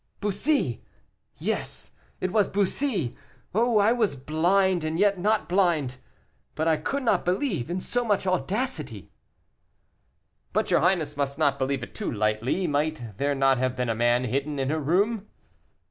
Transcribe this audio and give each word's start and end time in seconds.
Bussy! 0.19 0.83
yes, 1.37 1.91
it 2.19 2.31
was 2.31 2.47
Bussy. 2.49 3.15
Oh, 3.53 3.77
I 3.77 3.91
was 3.91 4.15
blind 4.15 4.83
and 4.83 4.97
yet 4.97 5.19
not 5.19 5.47
blind; 5.47 5.97
but 6.55 6.67
I 6.67 6.77
could 6.77 7.03
not 7.03 7.23
believe 7.23 7.69
in 7.69 7.79
so 7.79 8.03
much 8.03 8.25
audacity." 8.25 9.11
"But 10.53 10.71
your 10.71 10.79
highness 10.79 11.15
must 11.17 11.37
not 11.37 11.59
believe 11.59 11.83
it 11.83 11.93
too 11.93 12.11
lightly; 12.11 12.65
might 12.65 13.15
there 13.17 13.35
not 13.35 13.59
have 13.59 13.75
been 13.75 13.89
a 13.89 13.95
man 13.95 14.23
hidden 14.23 14.57
in 14.57 14.71
her 14.71 14.79
room?" 14.79 15.27